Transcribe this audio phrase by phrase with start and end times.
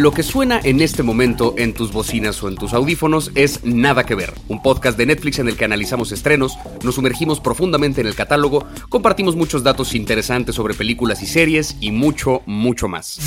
[0.00, 4.04] Lo que suena en este momento en tus bocinas o en tus audífonos es Nada
[4.04, 8.06] que ver, un podcast de Netflix en el que analizamos estrenos, nos sumergimos profundamente en
[8.06, 13.18] el catálogo, compartimos muchos datos interesantes sobre películas y series y mucho, mucho más.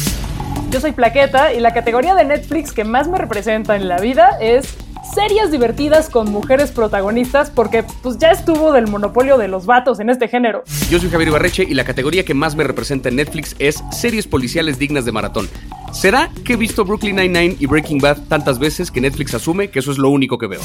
[0.71, 4.39] Yo soy Plaqueta y la categoría de Netflix que más me representa en la vida
[4.41, 4.75] es
[5.13, 10.09] series divertidas con mujeres protagonistas porque pues ya estuvo del monopolio de los vatos en
[10.09, 10.63] este género.
[10.89, 14.27] Yo soy Javier Ibarreche y la categoría que más me representa en Netflix es series
[14.27, 15.49] policiales dignas de maratón.
[15.91, 19.79] ¿Será que he visto Brooklyn Nine-Nine y Breaking Bad tantas veces que Netflix asume que
[19.79, 20.61] eso es lo único que veo?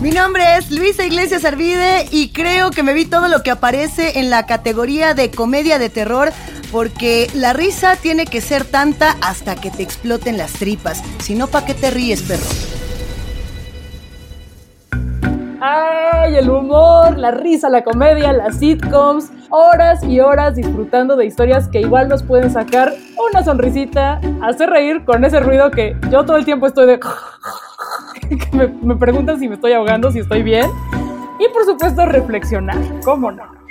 [0.00, 4.18] Mi nombre es Luisa Iglesias Arvide y creo que me vi todo lo que aparece
[4.20, 6.32] en la categoría de comedia de terror
[6.70, 11.02] porque la risa tiene que ser tanta hasta que te exploten las tripas.
[11.22, 12.81] Si no, ¿pa' qué te ríes, perro?
[15.64, 16.34] ¡Ay!
[16.34, 19.30] El humor, la risa, la comedia, las sitcoms.
[19.48, 22.92] Horas y horas disfrutando de historias que igual nos pueden sacar
[23.30, 26.98] una sonrisita, hacer reír con ese ruido que yo todo el tiempo estoy de.
[28.28, 30.68] que me, me preguntan si me estoy ahogando, si estoy bien.
[31.38, 32.78] Y por supuesto, reflexionar.
[33.04, 33.61] ¿Cómo no?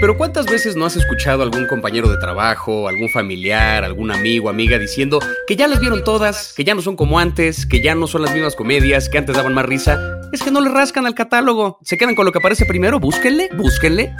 [0.00, 4.48] Pero ¿cuántas veces no has escuchado a algún compañero de trabajo, algún familiar, algún amigo,
[4.48, 7.94] amiga diciendo que ya las vieron todas, que ya no son como antes, que ya
[7.94, 10.20] no son las mismas comedias, que antes daban más risa?
[10.32, 13.48] Es que no le rascan al catálogo, se quedan con lo que aparece primero, búsquenle,
[13.56, 14.14] búsquenle.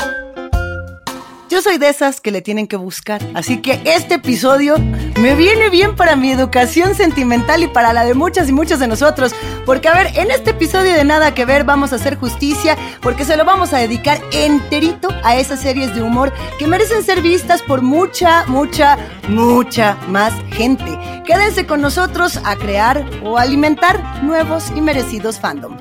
[1.50, 4.76] Yo soy de esas que le tienen que buscar, así que este episodio
[5.20, 8.86] me viene bien para mi educación sentimental y para la de muchas y muchos de
[8.86, 9.34] nosotros,
[9.66, 13.26] porque a ver, en este episodio de Nada que ver vamos a hacer justicia, porque
[13.26, 17.60] se lo vamos a dedicar enterito a esas series de humor que merecen ser vistas
[17.60, 18.96] por mucha, mucha,
[19.28, 20.98] mucha más gente.
[21.26, 25.76] Quédense con nosotros a crear o alimentar nuevos y merecidos fandom.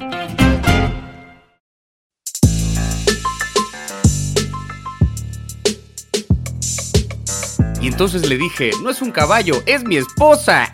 [7.84, 10.74] Y entonces le dije, no es un caballo, es mi esposa.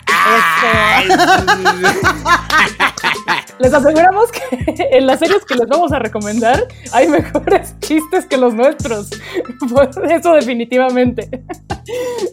[3.58, 8.36] Les aseguramos que en las series que les vamos a recomendar hay mejores chistes que
[8.36, 9.10] los nuestros.
[10.08, 11.28] Eso definitivamente.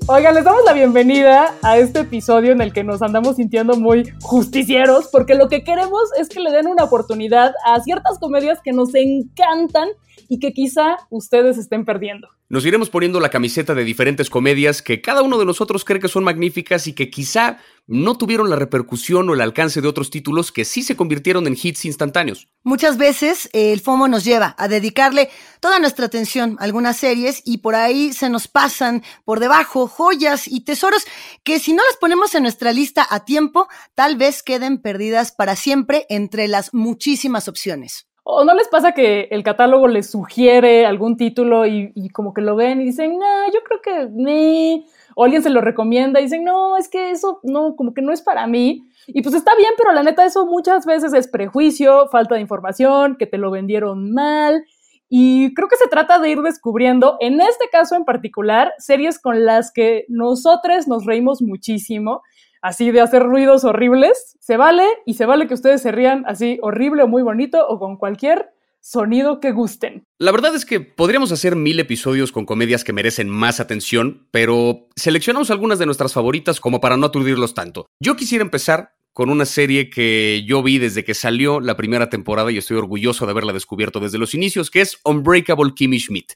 [0.05, 4.13] Oigan, les damos la bienvenida a este episodio en el que nos andamos sintiendo muy
[4.21, 8.73] justicieros porque lo que queremos es que le den una oportunidad a ciertas comedias que
[8.73, 9.89] nos encantan
[10.27, 12.27] y que quizá ustedes estén perdiendo.
[12.49, 16.07] Nos iremos poniendo la camiseta de diferentes comedias que cada uno de nosotros cree que
[16.07, 20.53] son magníficas y que quizá no tuvieron la repercusión o el alcance de otros títulos
[20.53, 22.47] que sí se convirtieron en hits instantáneos.
[22.63, 25.29] Muchas veces eh, el FOMO nos lleva a dedicarle
[25.59, 30.47] toda nuestra atención a algunas series y por ahí se nos pasan por debajo joyas
[30.47, 31.05] y tesoros
[31.43, 35.57] que si no las ponemos en nuestra lista a tiempo, tal vez queden perdidas para
[35.57, 38.06] siempre entre las muchísimas opciones.
[38.29, 42.57] ¿O no les pasa que el catálogo les sugiere algún título y, como que lo
[42.57, 44.85] ven y dicen, no, yo creo que ni...
[45.15, 48.11] O alguien se lo recomienda y dicen, no, es que eso no, como que no
[48.11, 48.85] es para mí.
[49.07, 53.15] Y pues está bien, pero la neta eso muchas veces es prejuicio, falta de información,
[53.15, 54.65] que te lo vendieron mal.
[55.07, 59.45] Y creo que se trata de ir descubriendo, en este caso en particular, series con
[59.45, 62.23] las que nosotros nos reímos muchísimo
[62.61, 66.59] así de hacer ruidos horribles, se vale y se vale que ustedes se rían así
[66.61, 70.05] horrible o muy bonito o con cualquier sonido que gusten.
[70.17, 74.87] La verdad es que podríamos hacer mil episodios con comedias que merecen más atención, pero
[74.95, 77.87] seleccionamos algunas de nuestras favoritas como para no aturdirlos tanto.
[77.99, 82.51] Yo quisiera empezar con una serie que yo vi desde que salió la primera temporada
[82.51, 86.33] y estoy orgulloso de haberla descubierto desde los inicios, que es Unbreakable Kimmy Schmidt.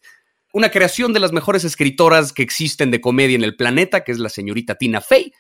[0.52, 4.20] Una creación de las mejores escritoras que existen de comedia en el planeta, que es
[4.20, 5.32] la señorita Tina Fey,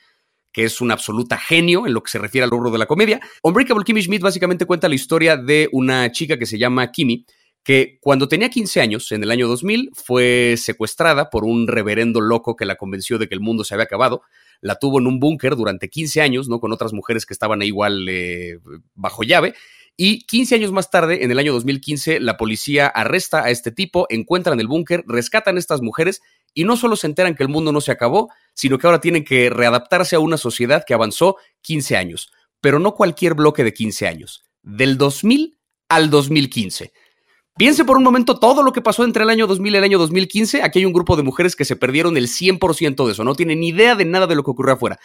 [0.51, 3.19] que es una absoluta genio en lo que se refiere al rubro de la comedia.
[3.43, 7.25] Unbreakable Kimmy Schmidt básicamente cuenta la historia de una chica que se llama Kimmy,
[7.63, 12.55] que cuando tenía 15 años, en el año 2000, fue secuestrada por un reverendo loco
[12.55, 14.23] que la convenció de que el mundo se había acabado.
[14.61, 16.59] La tuvo en un búnker durante 15 años, ¿no?
[16.59, 18.57] Con otras mujeres que estaban igual eh,
[18.95, 19.53] bajo llave.
[19.95, 24.07] Y 15 años más tarde, en el año 2015, la policía arresta a este tipo,
[24.09, 26.21] encuentran el búnker, rescatan a estas mujeres
[26.53, 29.23] y no solo se enteran que el mundo no se acabó, sino que ahora tienen
[29.23, 34.07] que readaptarse a una sociedad que avanzó 15 años, pero no cualquier bloque de 15
[34.07, 35.57] años, del 2000
[35.89, 36.93] al 2015.
[37.57, 39.99] Piense por un momento todo lo que pasó entre el año 2000 y el año
[39.99, 40.63] 2015.
[40.63, 43.59] Aquí hay un grupo de mujeres que se perdieron el 100% de eso, no tienen
[43.59, 44.99] ni idea de nada de lo que ocurrió afuera.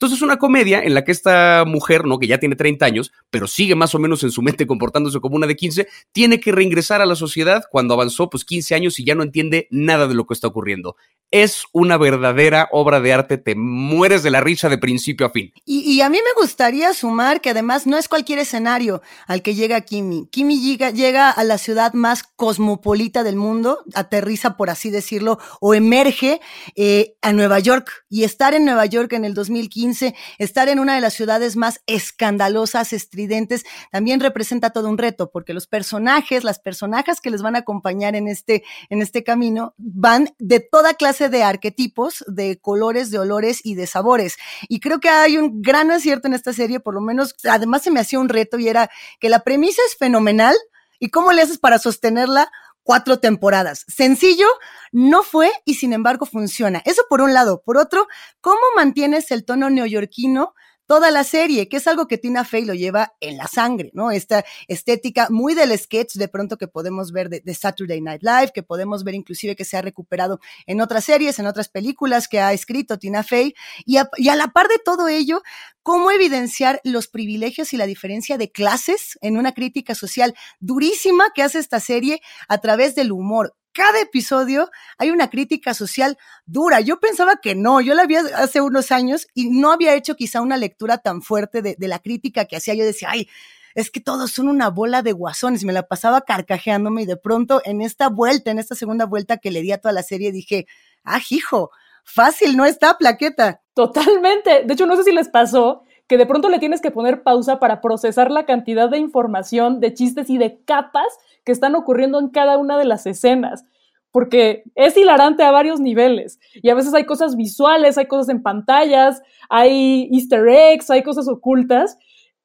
[0.00, 2.18] Entonces es una comedia en la que esta mujer, ¿no?
[2.18, 5.36] Que ya tiene 30 años, pero sigue más o menos en su mente comportándose como
[5.36, 9.04] una de 15, tiene que reingresar a la sociedad cuando avanzó pues 15 años y
[9.04, 10.96] ya no entiende nada de lo que está ocurriendo.
[11.30, 15.52] Es una verdadera obra de arte, te mueres de la risa de principio a fin.
[15.66, 19.82] Y, a mí me gustaría sumar que además no es cualquier escenario al que llega
[19.82, 20.28] Kimi.
[20.30, 25.74] Kimi llega, llega a la ciudad más cosmopolita del mundo, aterriza, por así decirlo, o
[25.74, 26.40] emerge
[26.74, 28.06] eh, a Nueva York.
[28.08, 31.56] Y estar en Nueva York en el 2015 15, estar en una de las ciudades
[31.56, 37.42] más escandalosas, estridentes, también representa todo un reto, porque los personajes, las personajes que les
[37.42, 42.60] van a acompañar en este, en este camino, van de toda clase de arquetipos, de
[42.60, 44.36] colores, de olores y de sabores.
[44.68, 47.90] Y creo que hay un gran acierto en esta serie, por lo menos, además se
[47.90, 50.54] me hacía un reto y era que la premisa es fenomenal,
[51.02, 52.52] ¿Y cómo le haces para sostenerla
[52.90, 53.84] cuatro temporadas.
[53.86, 54.48] Sencillo,
[54.90, 56.82] no fue y sin embargo funciona.
[56.84, 57.62] Eso por un lado.
[57.64, 58.08] Por otro,
[58.40, 60.54] ¿cómo mantienes el tono neoyorquino
[60.90, 64.10] toda la serie, que es algo que Tina Fey lo lleva en la sangre, ¿no?
[64.10, 68.64] Esta estética muy del sketch de pronto que podemos ver de, Saturday Night Live, que
[68.64, 72.52] podemos ver inclusive que se ha recuperado en otras series, en otras películas que ha
[72.52, 73.54] escrito Tina Fey,
[73.86, 75.42] y a, y a la par de todo ello,
[75.84, 81.44] cómo evidenciar los privilegios y la diferencia de clases en una crítica social durísima que
[81.44, 86.80] hace esta serie a través del humor cada episodio hay una crítica social dura.
[86.80, 90.40] Yo pensaba que no, yo la vi hace unos años y no había hecho quizá
[90.40, 92.74] una lectura tan fuerte de, la crítica que hacía.
[92.74, 93.28] Yo decía, ay,
[93.74, 95.64] es que todos son una bola de guasones.
[95.64, 99.50] Me la pasaba carcajeándome y de pronto en esta vuelta, en esta segunda vuelta que
[99.50, 100.66] le di a toda la serie, dije,
[101.04, 101.70] ah, hijo,
[102.04, 103.62] fácil, no está plaqueta.
[103.74, 104.64] Totalmente.
[104.64, 107.60] De hecho, no sé si les pasó que de pronto le tienes que poner pausa
[107.60, 111.06] para procesar la cantidad de información, de chistes y de capas
[111.44, 113.64] que están ocurriendo en cada una de las escenas,
[114.12, 118.42] porque es hilarante a varios niveles y a veces hay cosas visuales, hay cosas en
[118.42, 121.96] pantallas, hay easter eggs, hay cosas ocultas.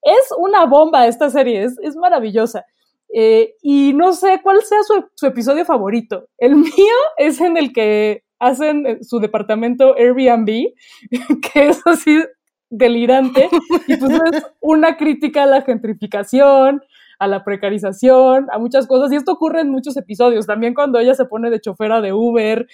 [0.01, 2.65] Es una bomba esta serie, es, maravillosa.
[3.11, 6.27] Eh, y no sé cuál sea su, su episodio favorito.
[6.37, 10.73] El mío es en el que hacen eh, su departamento Airbnb,
[11.53, 12.19] que es así
[12.69, 13.47] delirante
[13.87, 16.81] y pues es una crítica a la gentrificación,
[17.19, 19.11] a la precarización, a muchas cosas.
[19.11, 22.67] Y esto ocurre en muchos episodios, también cuando ella se pone de chofera de Uber,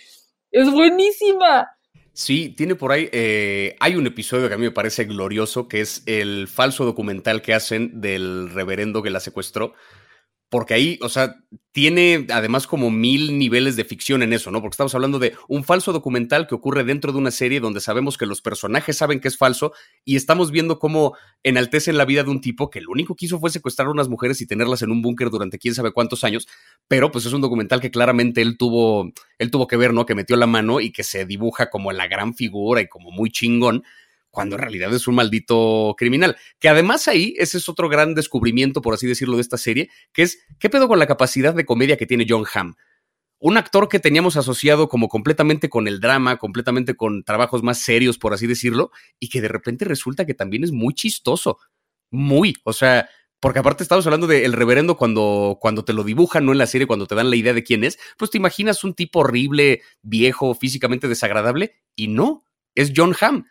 [0.52, 1.70] es buenísima.
[2.14, 5.80] Sí, tiene por ahí, eh, hay un episodio que a mí me parece glorioso, que
[5.80, 9.74] es el falso documental que hacen del reverendo que la secuestró,
[10.52, 11.38] porque ahí, o sea,
[11.72, 14.60] tiene además como mil niveles de ficción en eso, ¿no?
[14.60, 18.18] Porque estamos hablando de un falso documental que ocurre dentro de una serie donde sabemos
[18.18, 19.72] que los personajes saben que es falso
[20.04, 23.40] y estamos viendo cómo enaltecen la vida de un tipo que lo único que hizo
[23.40, 26.50] fue secuestrar a unas mujeres y tenerlas en un búnker durante quién sabe cuántos años,
[26.90, 30.06] pero pues es un documental que claramente él tuvo, él tuvo que ver, ¿no?
[30.06, 33.32] Que metió la mano y que se dibuja como la gran figura y como muy
[33.32, 33.86] chingón
[34.32, 36.38] cuando en realidad es un maldito criminal.
[36.58, 40.24] Que además ahí, ese es otro gran descubrimiento, por así decirlo, de esta serie, que
[40.24, 42.76] es, ¿qué pedo con la capacidad de comedia que tiene John Hamm?
[43.40, 48.18] Un actor que teníamos asociado como completamente con el drama, completamente con trabajos más serios,
[48.18, 51.58] por así decirlo, y que de repente resulta que también es muy chistoso.
[52.12, 56.52] Muy, o sea, porque aparte estamos hablando del reverendo cuando, cuando te lo dibujan, no
[56.52, 58.94] en la serie, cuando te dan la idea de quién es, pues te imaginas un
[58.94, 62.46] tipo horrible, viejo, físicamente desagradable, y no,
[62.76, 63.46] es John Hamm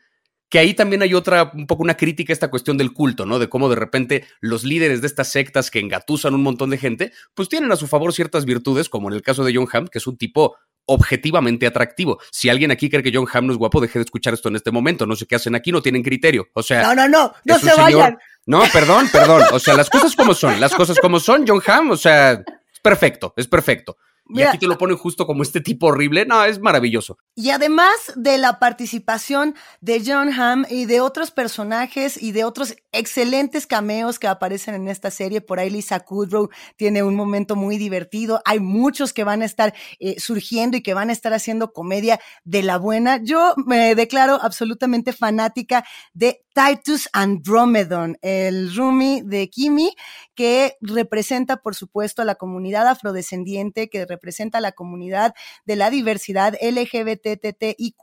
[0.51, 3.39] que ahí también hay otra, un poco una crítica a esta cuestión del culto, ¿no?
[3.39, 7.13] De cómo de repente los líderes de estas sectas que engatusan un montón de gente,
[7.35, 9.99] pues tienen a su favor ciertas virtudes, como en el caso de John Hamm, que
[9.99, 10.57] es un tipo
[10.87, 12.19] objetivamente atractivo.
[12.33, 14.57] Si alguien aquí cree que John Hamm no es guapo, deje de escuchar esto en
[14.57, 15.07] este momento.
[15.07, 16.49] No sé qué hacen aquí, no tienen criterio.
[16.53, 16.83] O sea.
[16.83, 18.19] No, no, no, no se vayan.
[18.45, 19.45] No, perdón, perdón.
[19.53, 22.81] O sea, las cosas como son, las cosas como son, John Hamm, o sea, es
[22.83, 23.97] perfecto, es perfecto
[24.33, 26.25] y aquí te lo ponen justo como este tipo horrible.
[26.27, 27.19] No, es maravilloso.
[27.35, 32.77] Y además de la participación de John Hamm y de otros personajes y de otros
[32.93, 37.79] excelentes cameos que aparecen en esta serie, por ahí Lisa Kudrow tiene un momento muy
[37.79, 38.41] divertido.
[38.45, 42.21] Hay muchos que van a estar eh, surgiendo y que van a estar haciendo comedia
[42.45, 43.21] de la buena.
[43.23, 49.95] Yo me declaro absolutamente fanática de Titus Andromedon, el roomie de Kimi,
[50.35, 54.20] que representa, por supuesto, a la comunidad afrodescendiente, que representa
[54.53, 55.35] a la comunidad
[55.65, 57.95] de la diversidad LGBTTIQ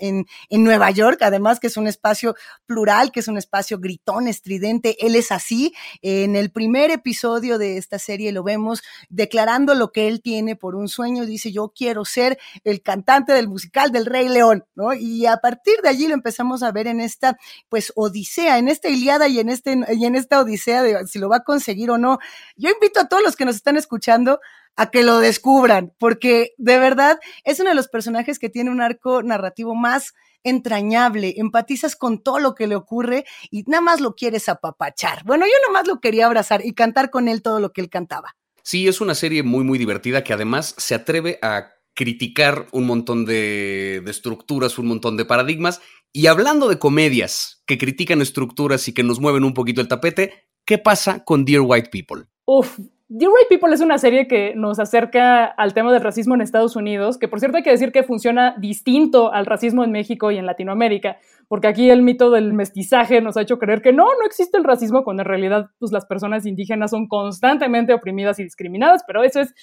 [0.00, 2.34] en, en Nueva York, además que es un espacio
[2.66, 4.96] plural, que es un espacio gritón, estridente.
[5.06, 5.74] Él es así.
[6.02, 10.74] En el primer episodio de esta serie lo vemos declarando lo que él tiene por
[10.74, 11.26] un sueño.
[11.26, 14.94] Dice, yo quiero ser el cantante del musical del Rey León, ¿no?
[14.94, 17.36] Y a partir de allí lo empezamos a ver en esta,
[17.68, 21.28] pues, odisea, en esta Iliada y en, este, y en esta odisea de si lo
[21.28, 22.18] va a conseguir o no.
[22.56, 24.40] Yo invito a todos los que nos están escuchando
[24.76, 28.80] a que lo descubran, porque de verdad es uno de los personajes que tiene un
[28.80, 34.14] arco narrativo más entrañable, empatizas con todo lo que le ocurre y nada más lo
[34.14, 35.24] quieres apapachar.
[35.24, 37.88] Bueno, yo nada más lo quería abrazar y cantar con él todo lo que él
[37.88, 38.36] cantaba.
[38.62, 43.24] Sí, es una serie muy, muy divertida que además se atreve a criticar un montón
[43.24, 45.80] de, de, estructuras, un montón de paradigmas.
[46.12, 50.48] Y hablando de comedias que critican estructuras y que nos mueven un poquito el tapete,
[50.64, 52.24] ¿qué pasa con Dear White People?
[52.46, 52.78] Uf,
[53.10, 56.74] The Right People es una serie que nos acerca al tema del racismo en Estados
[56.74, 60.38] Unidos, que por cierto hay que decir que funciona distinto al racismo en México y
[60.38, 64.24] en Latinoamérica, porque aquí el mito del mestizaje nos ha hecho creer que no, no
[64.24, 69.02] existe el racismo, cuando en realidad pues, las personas indígenas son constantemente oprimidas y discriminadas,
[69.06, 69.54] pero eso es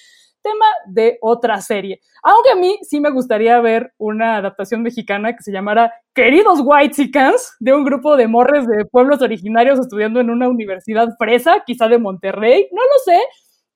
[0.42, 2.00] tema de otra serie.
[2.22, 6.94] Aunque a mí sí me gustaría ver una adaptación mexicana que se llamara Queridos White
[6.94, 11.88] Chickens, de un grupo de morres de pueblos originarios estudiando en una universidad fresa, quizá
[11.88, 13.20] de Monterrey, no lo sé.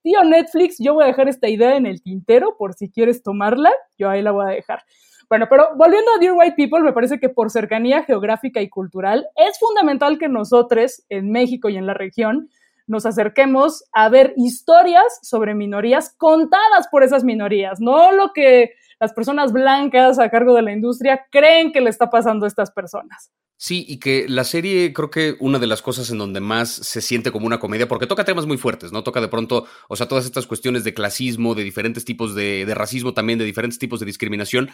[0.02, 3.72] Tío Netflix, yo voy a dejar esta idea en el tintero por si quieres tomarla,
[3.98, 4.82] yo ahí la voy a dejar.
[5.28, 9.26] Bueno, pero volviendo a Dear White People, me parece que por cercanía geográfica y cultural
[9.34, 12.48] es fundamental que nosotros en México y en la región
[12.86, 19.12] nos acerquemos a ver historias sobre minorías contadas por esas minorías, no lo que las
[19.12, 23.30] personas blancas a cargo de la industria creen que le está pasando a estas personas.
[23.58, 27.00] Sí, y que la serie creo que una de las cosas en donde más se
[27.00, 29.02] siente como una comedia, porque toca temas muy fuertes, ¿no?
[29.02, 32.74] Toca de pronto, o sea, todas estas cuestiones de clasismo, de diferentes tipos de, de
[32.74, 34.68] racismo también, de diferentes tipos de discriminación,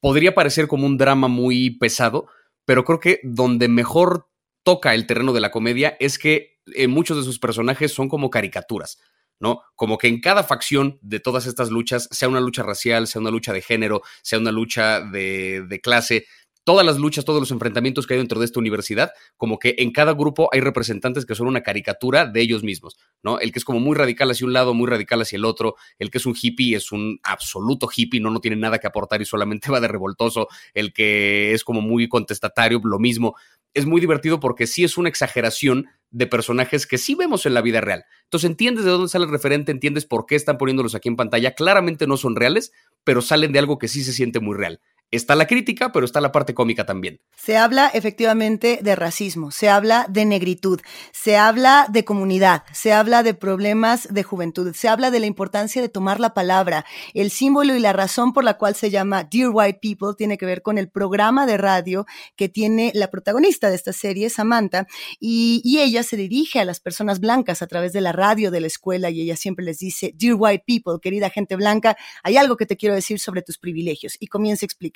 [0.00, 2.26] podría parecer como un drama muy pesado,
[2.66, 4.28] pero creo que donde mejor
[4.66, 8.30] toca el terreno de la comedia es que eh, muchos de sus personajes son como
[8.30, 8.98] caricaturas,
[9.38, 9.62] ¿no?
[9.76, 13.30] Como que en cada facción de todas estas luchas, sea una lucha racial, sea una
[13.30, 16.26] lucha de género, sea una lucha de, de clase,
[16.66, 19.92] todas las luchas, todos los enfrentamientos que hay dentro de esta universidad, como que en
[19.92, 23.38] cada grupo hay representantes que son una caricatura de ellos mismos, ¿no?
[23.38, 26.10] El que es como muy radical hacia un lado, muy radical hacia el otro, el
[26.10, 29.24] que es un hippie es un absoluto hippie, no, no tiene nada que aportar y
[29.24, 33.36] solamente va de revoltoso, el que es como muy contestatario, lo mismo
[33.72, 37.60] es muy divertido porque sí es una exageración de personajes que sí vemos en la
[37.60, 38.06] vida real.
[38.24, 41.52] Entonces entiendes de dónde sale el referente, entiendes por qué están poniéndolos aquí en pantalla.
[41.52, 42.72] Claramente no son reales,
[43.04, 44.80] pero salen de algo que sí se siente muy real.
[45.12, 47.20] Está la crítica, pero está la parte cómica también.
[47.36, 50.80] Se habla efectivamente de racismo, se habla de negritud,
[51.12, 55.80] se habla de comunidad, se habla de problemas de juventud, se habla de la importancia
[55.80, 56.84] de tomar la palabra.
[57.14, 60.46] El símbolo y la razón por la cual se llama Dear White People tiene que
[60.46, 64.88] ver con el programa de radio que tiene la protagonista de esta serie, Samantha,
[65.20, 68.60] y, y ella se dirige a las personas blancas a través de la radio de
[68.60, 72.56] la escuela y ella siempre les dice, Dear White People, querida gente blanca, hay algo
[72.56, 74.95] que te quiero decir sobre tus privilegios y comienza a explicar.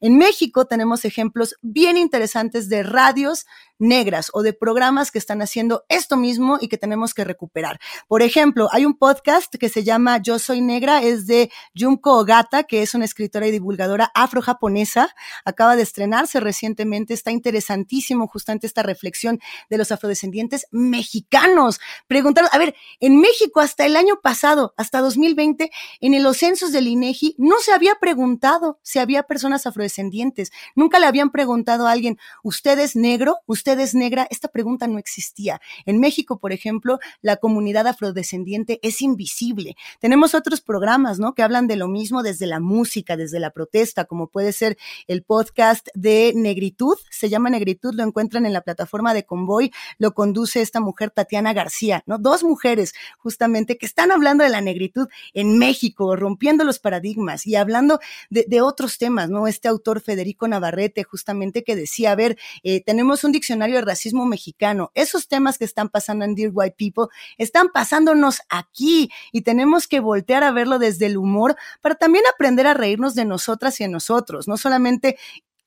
[0.00, 3.46] En México tenemos ejemplos bien interesantes de radios
[3.78, 7.80] negras o de programas que están haciendo esto mismo y que tenemos que recuperar.
[8.06, 12.64] Por ejemplo, hay un podcast que se llama Yo Soy Negra, es de Junko Ogata,
[12.64, 15.14] que es una escritora y divulgadora afro-japonesa.
[15.44, 21.80] Acaba de estrenarse recientemente, está interesantísimo justamente esta reflexión de los afrodescendientes mexicanos.
[22.06, 25.70] Preguntar, a ver, en México hasta el año pasado, hasta 2020,
[26.00, 30.50] en los censos del INEGI, no se había preguntado si había personas afrodescendientes.
[30.74, 33.36] Nunca le habían preguntado a alguien, ¿usted es negro?
[33.46, 34.26] ¿Usted es negra?
[34.30, 35.60] Esta pregunta no existía.
[35.84, 39.76] En México, por ejemplo, la comunidad afrodescendiente es invisible.
[40.00, 41.34] Tenemos otros programas, ¿no?
[41.34, 45.22] Que hablan de lo mismo desde la música, desde la protesta, como puede ser el
[45.22, 50.62] podcast de Negritud, se llama Negritud, lo encuentran en la plataforma de Convoy, lo conduce
[50.62, 52.18] esta mujer Tatiana García, ¿no?
[52.18, 57.56] Dos mujeres justamente que están hablando de la negritud en México, rompiendo los paradigmas y
[57.56, 59.46] hablando de, de otros temas, ¿no?
[59.46, 64.26] Este autor Federico Navarrete justamente que decía, a ver, eh, tenemos un diccionario de racismo
[64.26, 64.90] mexicano.
[64.94, 70.00] Esos temas que están pasando en Dear White People están pasándonos aquí y tenemos que
[70.00, 73.90] voltear a verlo desde el humor para también aprender a reírnos de nosotras y de
[73.90, 75.18] nosotros, no solamente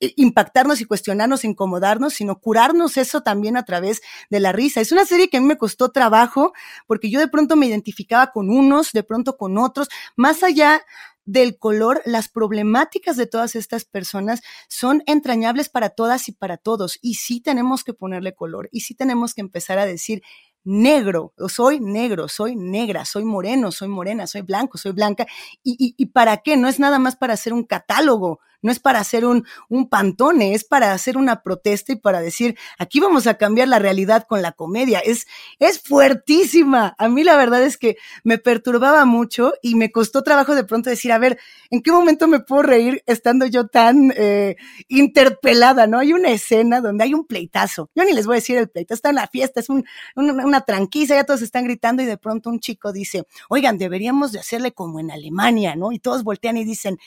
[0.01, 4.81] eh, impactarnos y cuestionarnos, incomodarnos, sino curarnos eso también a través de la risa.
[4.81, 6.53] Es una serie que a mí me costó trabajo
[6.87, 10.81] porque yo de pronto me identificaba con unos, de pronto con otros, más allá
[11.25, 16.97] del color, las problemáticas de todas estas personas son entrañables para todas y para todos.
[17.01, 20.21] Y sí tenemos que ponerle color y sí tenemos que empezar a decir,
[20.63, 25.25] negro, soy negro, soy negra, soy moreno, soy morena, soy blanco, soy blanca.
[25.63, 26.57] ¿Y, y, y para qué?
[26.57, 30.53] No es nada más para hacer un catálogo no es para hacer un, un pantone,
[30.53, 34.41] es para hacer una protesta y para decir, aquí vamos a cambiar la realidad con
[34.41, 34.99] la comedia.
[34.99, 35.27] Es,
[35.59, 36.95] es fuertísima.
[36.97, 40.89] A mí la verdad es que me perturbaba mucho y me costó trabajo de pronto
[40.89, 41.39] decir, a ver,
[41.69, 44.55] ¿en qué momento me puedo reír estando yo tan eh,
[44.87, 45.87] interpelada?
[45.87, 45.99] ¿No?
[45.99, 47.89] Hay una escena donde hay un pleitazo.
[47.95, 50.45] Yo ni les voy a decir el pleito, está en la fiesta, es un, una,
[50.45, 54.39] una tranquiza, ya todos están gritando y de pronto un chico dice, oigan, deberíamos de
[54.39, 55.91] hacerle como en Alemania, ¿no?
[55.91, 56.97] Y todos voltean y dicen,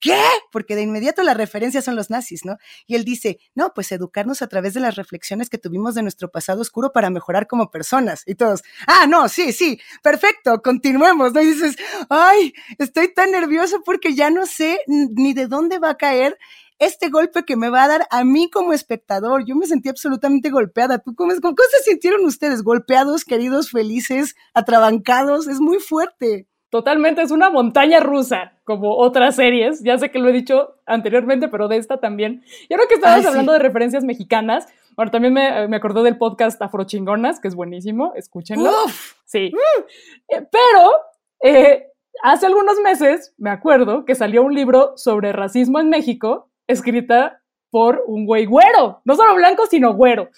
[0.00, 0.20] ¿qué?
[0.50, 2.56] Porque de inmediato las referencias son los nazis, ¿no?
[2.86, 6.30] Y él dice, no, pues educarnos a través de las reflexiones que tuvimos de nuestro
[6.30, 8.22] pasado oscuro para mejorar como personas.
[8.26, 11.40] Y todos, ah, no, sí, sí, perfecto, continuemos, ¿no?
[11.40, 11.76] Y dices,
[12.08, 16.36] ay, estoy tan nervioso porque ya no sé ni de dónde va a caer
[16.80, 19.44] este golpe que me va a dar a mí como espectador.
[19.44, 20.98] Yo me sentí absolutamente golpeada.
[20.98, 22.62] ¿Tú cómo, cómo se sintieron ustedes?
[22.62, 25.46] ¿Golpeados, queridos, felices, atrabancados?
[25.46, 26.48] Es muy fuerte.
[26.70, 29.82] Totalmente, es una montaña rusa, como otras series.
[29.82, 32.44] Ya sé que lo he dicho anteriormente, pero de esta también.
[32.68, 36.62] Y ahora que estabas hablando de referencias mexicanas, bueno, también me, me acordé del podcast
[36.62, 38.70] Afrochingonas, que es buenísimo, escúchenlo.
[38.84, 39.14] Uf.
[39.24, 39.52] Sí.
[40.28, 40.92] Eh, pero
[41.42, 41.88] eh,
[42.22, 48.02] hace algunos meses, me acuerdo, que salió un libro sobre racismo en México, escrita por
[48.06, 50.28] un güey güero, no solo blanco, sino güero.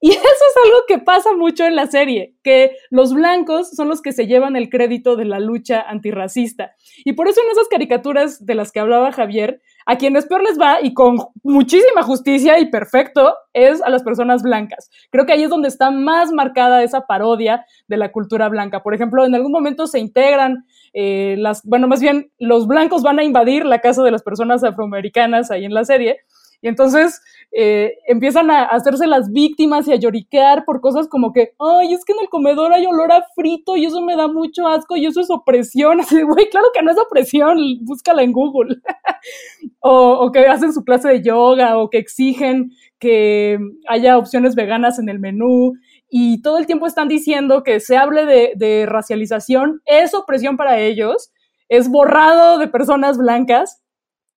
[0.00, 4.00] Y eso es algo que pasa mucho en la serie, que los blancos son los
[4.00, 6.72] que se llevan el crédito de la lucha antirracista.
[7.04, 10.60] Y por eso en esas caricaturas de las que hablaba Javier, a quienes peor les
[10.60, 14.90] va y con muchísima justicia y perfecto es a las personas blancas.
[15.10, 18.82] Creo que ahí es donde está más marcada esa parodia de la cultura blanca.
[18.82, 23.18] Por ejemplo, en algún momento se integran eh, las, bueno, más bien los blancos van
[23.18, 26.18] a invadir la casa de las personas afroamericanas ahí en la serie
[26.60, 27.20] y entonces
[27.52, 32.04] eh, empiezan a hacerse las víctimas y a lloriquear por cosas como que, ay, es
[32.04, 35.06] que en el comedor hay olor a frito y eso me da mucho asco y
[35.06, 36.00] eso es opresión.
[36.00, 38.76] Así, güey, claro que no es opresión, búscala en Google.
[39.80, 44.98] o, o que hacen su clase de yoga o que exigen que haya opciones veganas
[44.98, 45.74] en el menú
[46.10, 50.80] y todo el tiempo están diciendo que se hable de, de racialización es opresión para
[50.80, 51.30] ellos,
[51.68, 53.82] es borrado de personas blancas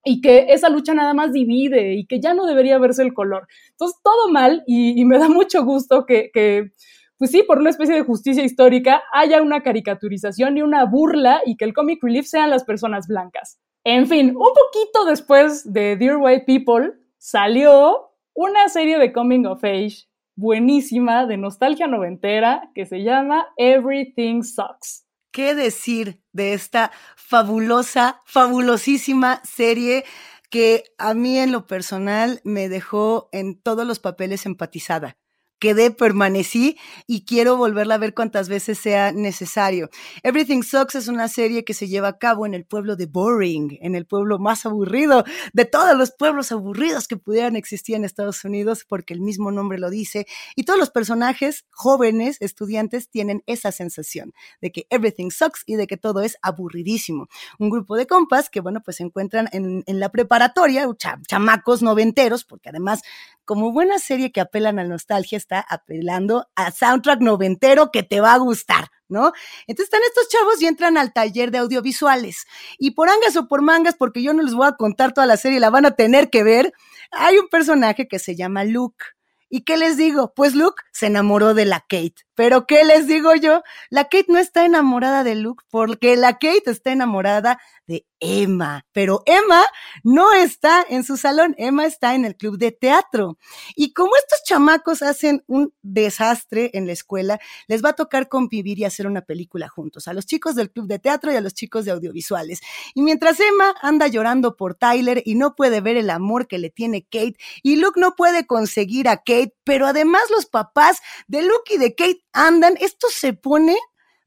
[0.03, 3.48] y que esa lucha nada más divide y que ya no debería verse el color.
[3.72, 6.72] Entonces, todo mal y, me da mucho gusto que, que,
[7.17, 11.55] pues sí, por una especie de justicia histórica haya una caricaturización y una burla y
[11.55, 13.60] que el comic relief sean las personas blancas.
[13.84, 19.63] En fin, un poquito después de Dear White People salió una serie de coming of
[19.63, 28.21] age buenísima de nostalgia noventera que se llama Everything Sucks qué decir de esta fabulosa,
[28.25, 30.05] fabulosísima serie
[30.50, 35.17] que a mí en lo personal me dejó en todos los papeles empatizada
[35.61, 39.89] quedé, permanecí y quiero volverla a ver cuantas veces sea necesario.
[40.23, 43.77] Everything Sucks es una serie que se lleva a cabo en el pueblo de Boring,
[43.79, 48.43] en el pueblo más aburrido de todos los pueblos aburridos que pudieran existir en Estados
[48.43, 50.25] Unidos, porque el mismo nombre lo dice.
[50.55, 55.85] Y todos los personajes jóvenes, estudiantes, tienen esa sensación de que everything sucks y de
[55.85, 57.27] que todo es aburridísimo.
[57.59, 60.87] Un grupo de compas que, bueno, pues se encuentran en, en la preparatoria,
[61.27, 63.03] chamacos noventeros, porque además
[63.51, 68.31] como buena serie que apelan a nostalgia, está apelando a soundtrack noventero que te va
[68.31, 69.33] a gustar, ¿no?
[69.68, 72.46] Entonces están estos chavos y entran al taller de audiovisuales.
[72.79, 75.35] Y por angas o por mangas, porque yo no les voy a contar toda la
[75.35, 76.72] serie, la van a tener que ver,
[77.11, 79.03] hay un personaje que se llama Luke.
[79.50, 80.31] ¿Y qué les digo?
[80.33, 82.16] Pues Luke se enamoró de la Kate.
[82.35, 83.64] Pero ¿qué les digo yo?
[83.90, 88.86] La Kate no está enamorada de Luke porque la Kate está enamorada de Emma.
[88.94, 89.66] Pero Emma
[90.03, 93.38] no está en su salón, Emma está en el club de teatro.
[93.75, 98.79] Y como estos chamacos hacen un desastre en la escuela, les va a tocar convivir
[98.79, 101.53] y hacer una película juntos, a los chicos del club de teatro y a los
[101.53, 102.62] chicos de audiovisuales.
[102.94, 106.70] Y mientras Emma anda llorando por Tyler y no puede ver el amor que le
[106.70, 111.74] tiene Kate, y Luke no puede conseguir a Kate, pero además los papás de Luke
[111.74, 113.77] y de Kate andan, esto se pone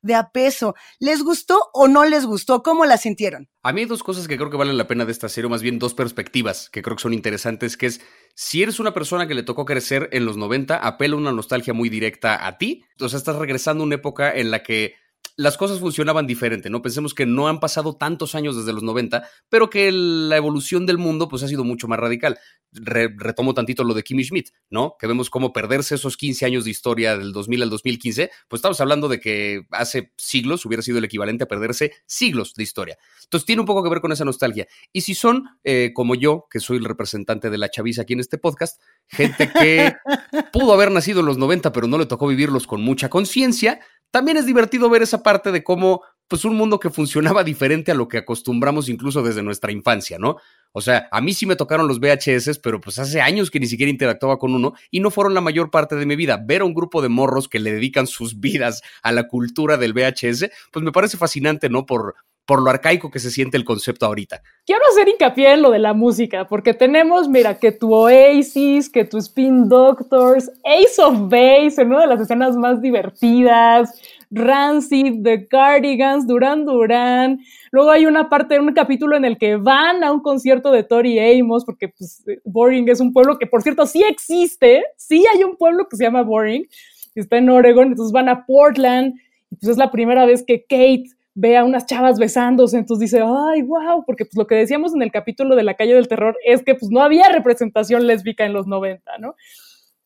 [0.04, 0.74] de a peso.
[1.00, 2.62] ¿Les gustó o no les gustó?
[2.62, 3.48] ¿Cómo la sintieron?
[3.62, 5.50] A mí hay dos cosas que creo que valen la pena de esta serie, o
[5.50, 8.00] más bien dos perspectivas que creo que son interesantes, que es,
[8.34, 11.88] si eres una persona que le tocó crecer en los 90, apela una nostalgia muy
[11.88, 12.84] directa a ti.
[12.98, 14.94] Sea, estás regresando a una época en la que
[15.36, 16.82] las cosas funcionaban diferente, ¿no?
[16.82, 20.98] Pensemos que no han pasado tantos años desde los 90, pero que la evolución del
[20.98, 22.38] mundo pues ha sido mucho más radical.
[22.72, 24.96] retomo tantito lo de Kimmy Schmidt, ¿no?
[24.98, 28.80] Que vemos cómo perderse esos 15 años de historia del 2000 al 2015, pues estamos
[28.80, 32.98] hablando de que hace siglos hubiera sido el equivalente a perderse siglos de historia.
[33.24, 34.66] Entonces tiene un poco que ver con esa nostalgia.
[34.92, 38.20] Y si son, eh, como yo, que soy el representante de la chaviza aquí en
[38.20, 39.94] este podcast, gente que
[40.52, 43.80] pudo haber nacido en los 90, pero no le tocó vivirlos con mucha conciencia,
[44.14, 47.96] también es divertido ver esa parte de cómo, pues, un mundo que funcionaba diferente a
[47.96, 50.36] lo que acostumbramos incluso desde nuestra infancia, ¿no?
[50.70, 53.66] O sea, a mí sí me tocaron los VHS, pero pues hace años que ni
[53.66, 56.40] siquiera interactuaba con uno y no fueron la mayor parte de mi vida.
[56.40, 59.92] Ver a un grupo de morros que le dedican sus vidas a la cultura del
[59.92, 61.84] VHS, pues me parece fascinante, ¿no?
[61.84, 62.14] Por,
[62.46, 64.42] por lo arcaico que se siente el concepto ahorita.
[64.66, 69.04] Quiero hacer hincapié en lo de la música, porque tenemos, mira, que tu Oasis, que
[69.04, 75.46] tu Spin Doctors, Ace of Base, en una de las escenas más divertidas, Rancid, The
[75.48, 77.40] Cardigans, Duran Duran.
[77.70, 81.18] Luego hay una parte, un capítulo en el que van a un concierto de Tori
[81.18, 85.56] Amos, porque pues, Boring es un pueblo que, por cierto, sí existe, sí hay un
[85.56, 86.66] pueblo que se llama Boring,
[87.14, 89.14] está en Oregon, entonces van a Portland,
[89.50, 93.24] y pues es la primera vez que Kate ve a unas chavas besándose, entonces dice,
[93.24, 96.36] ay, wow, porque pues lo que decíamos en el capítulo de la calle del terror
[96.44, 99.34] es que pues no había representación lésbica en los 90, ¿no?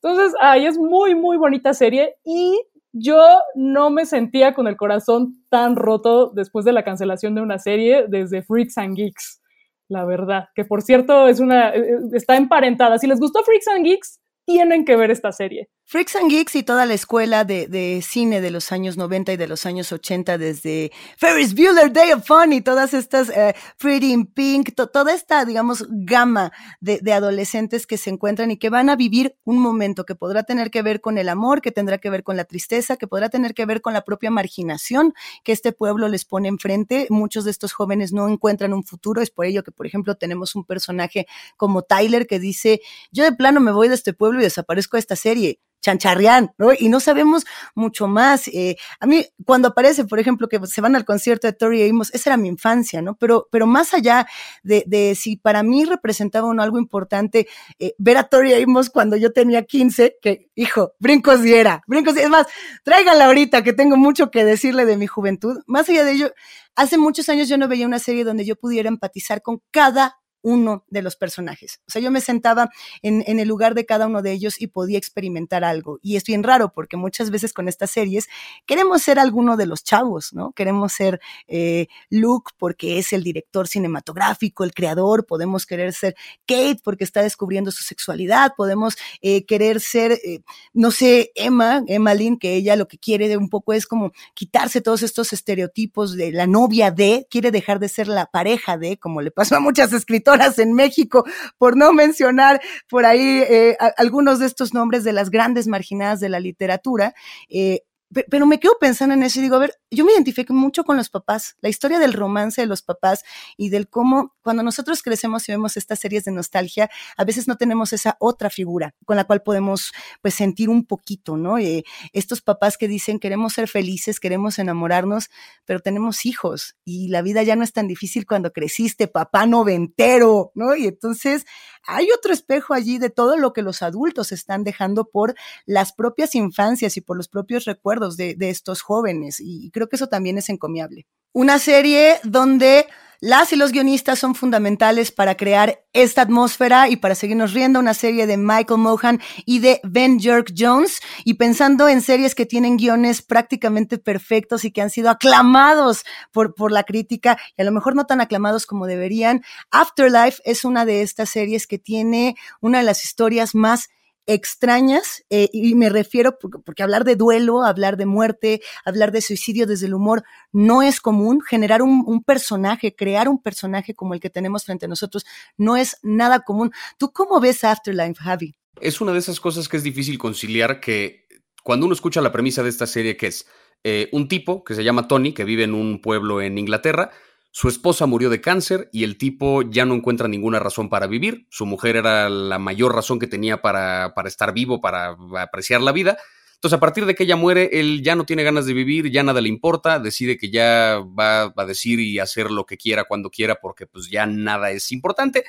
[0.02, 2.58] Entonces, ahí es muy, muy bonita serie y
[2.92, 3.20] yo
[3.54, 8.06] no me sentía con el corazón tan roto después de la cancelación de una serie
[8.08, 9.42] desde Freaks and Geeks,
[9.88, 12.98] la verdad, que por cierto es una, eh, eh, está emparentada.
[12.98, 15.68] Si les gustó Freaks and Geeks, tienen que ver esta serie.
[15.84, 19.46] Freaks and Geeks y toda la escuela de, cine de los años 90 y de
[19.46, 24.26] los años 80, desde Ferris Bueller, Day of Fun y todas estas, eh, Pretty in
[24.26, 29.36] Pink, toda esta, digamos, gama de, adolescentes que se encuentran y que van a vivir
[29.44, 32.36] un momento que podrá tener que ver con el amor, que tendrá que ver con
[32.36, 36.24] la tristeza, que podrá tener que ver con la propia marginación que este pueblo les
[36.24, 37.06] pone enfrente.
[37.10, 40.54] Muchos de estos jóvenes no encuentran un futuro, es por ello que, por ejemplo, tenemos
[40.54, 42.80] un personaje como Tyler que dice,
[43.10, 46.70] yo de plano me voy de este pueblo desaparezco de esta serie chancharrián, ¿no?
[46.76, 48.48] Y no sabemos mucho más.
[48.48, 52.12] Eh, a mí, cuando aparece, por ejemplo, que se van al concierto de Tori Amos,
[52.14, 53.16] esa era mi infancia, ¿no?
[53.16, 54.26] Pero, pero más allá
[54.62, 57.46] de, si para mí representaba algo importante,
[57.78, 62.28] eh, ver a Tori Amos cuando yo tenía 15, que, hijo, brincos diera, brincos Es
[62.28, 62.46] más,
[62.84, 65.60] tráiganla ahorita, que tengo mucho que decirle de mi juventud.
[65.66, 66.32] Más allá de ello,
[66.74, 70.84] hace muchos años yo no veía una serie donde yo pudiera empatizar con cada uno
[70.88, 71.80] de los personajes.
[71.88, 72.70] O sea, yo me sentaba
[73.02, 75.98] en, el lugar de cada uno de ellos y podía experimentar algo.
[76.02, 78.28] Y es bien raro porque muchas veces con estas series
[78.66, 80.52] queremos ser alguno de los chavos, ¿no?
[80.52, 86.14] Queremos ser eh, Luke porque es el director cinematográfico, el creador, podemos querer ser
[86.46, 92.14] Kate porque está descubriendo su sexualidad, podemos eh, querer ser, eh, no sé, Emma, Emma
[92.14, 96.16] Lynn, que ella lo que quiere de un poco es como quitarse todos estos estereotipos
[96.16, 99.60] de la novia de, quiere dejar de ser la pareja de, como le pasó a
[99.60, 100.27] muchas escritoras
[100.58, 101.24] en México,
[101.56, 106.28] por no mencionar por ahí eh, algunos de estos nombres de las grandes marginadas de
[106.28, 107.14] la literatura.
[107.48, 107.82] Eh,
[108.30, 110.96] pero me quedo pensando en eso y digo, a ver, yo me identifico mucho con
[110.96, 113.22] los papás, la historia del romance de los papás
[113.56, 117.56] y del cómo cuando nosotros crecemos y vemos estas series de nostalgia, a veces no
[117.56, 119.92] tenemos esa otra figura con la cual podemos
[120.22, 121.58] pues sentir un poquito, ¿no?
[121.58, 125.28] Eh, estos papás que dicen queremos ser felices, queremos enamorarnos,
[125.66, 130.50] pero tenemos hijos y la vida ya no es tan difícil cuando creciste, papá noventero,
[130.54, 130.74] ¿no?
[130.74, 131.44] Y entonces
[131.86, 135.34] hay otro espejo allí de todo lo que los adultos están dejando por
[135.66, 140.06] las propias infancias y por los propios recuerdos de, estos jóvenes y creo que eso
[140.06, 141.06] también es encomiable.
[141.32, 142.86] Una serie donde
[143.20, 147.92] las y los guionistas son fundamentales para crear esta atmósfera y para seguirnos riendo, una
[147.92, 152.76] serie de Michael Mohan y de Ben Jerk Jones, y pensando en series que tienen
[152.76, 157.72] guiones prácticamente perfectos y que han sido aclamados por, por la crítica, y a lo
[157.72, 159.42] mejor no tan aclamados como deberían.
[159.72, 163.88] Afterlife es una de estas series que tiene una de las historias más
[164.28, 169.66] extrañas, eh, y me refiero porque, hablar de duelo, hablar de muerte, hablar de suicidio
[169.66, 171.40] desde el humor no es común.
[171.40, 175.24] Generar un, personaje, crear un personaje como el que tenemos frente a nosotros
[175.56, 176.70] no es nada común.
[176.98, 178.54] ¿Tú cómo ves Afterlife, Javi?
[178.80, 181.26] Es una de esas cosas que es difícil conciliar que
[181.64, 183.46] cuando uno escucha la premisa de esta serie que es
[183.82, 187.10] eh, un tipo que se llama Tony, que vive en un pueblo en Inglaterra,
[187.58, 191.48] su esposa murió de cáncer y el tipo ya no encuentra ninguna razón para vivir.
[191.50, 195.90] Su mujer era la mayor razón que tenía para, para estar vivo, para apreciar la
[195.90, 196.18] vida.
[196.54, 199.24] Entonces, a partir de que ella muere, él ya no tiene ganas de vivir, ya
[199.24, 203.28] nada le importa, decide que ya va a decir y hacer lo que quiera cuando
[203.28, 205.42] quiera porque pues ya nada es importante.